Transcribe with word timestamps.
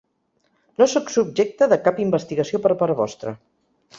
No 0.81 0.87
sóc 0.93 1.11
subjecte 1.15 1.69
de 1.75 1.79
cap 1.87 2.01
investigació 2.05 2.63
per 2.65 2.75
part 2.83 2.99
vostra. 3.05 3.37